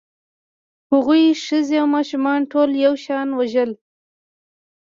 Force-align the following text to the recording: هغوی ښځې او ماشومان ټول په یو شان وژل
هغوی 0.91 1.23
ښځې 1.45 1.75
او 1.81 1.87
ماشومان 1.95 2.39
ټول 2.51 2.69
په 2.73 2.77
یو 2.85 2.93
شان 3.05 3.27
وژل 3.39 3.71